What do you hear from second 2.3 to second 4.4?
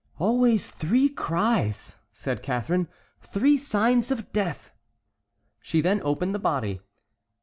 Catharine; "three signs of